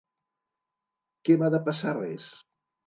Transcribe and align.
Que 1.25 1.39
m'ha 1.43 1.53
de 1.59 1.61
passar 1.71 1.97
res? 2.03 2.29